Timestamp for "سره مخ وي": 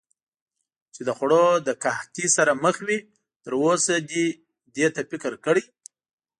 2.35-2.99